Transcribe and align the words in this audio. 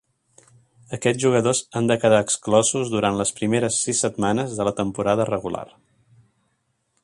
Aquests 0.95 1.21
jugadors 1.25 1.59
han 1.81 1.89
de 1.91 1.97
quedar 2.05 2.21
exclosos 2.25 2.89
durant 2.95 3.19
les 3.21 3.33
primeres 3.41 3.77
sis 3.85 4.03
setmanes 4.07 4.57
de 4.61 4.67
la 4.69 4.77
temporada 4.81 5.29
regular. 5.33 5.67